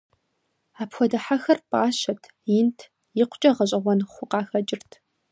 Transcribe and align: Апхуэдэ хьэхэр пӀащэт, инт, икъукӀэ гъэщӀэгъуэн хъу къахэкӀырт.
Апхуэдэ 0.81 1.19
хьэхэр 1.25 1.59
пӀащэт, 1.69 2.21
инт, 2.57 2.79
икъукӀэ 3.21 3.51
гъэщӀэгъуэн 3.55 3.99
хъу 4.11 4.27
къахэкӀырт. 4.31 4.91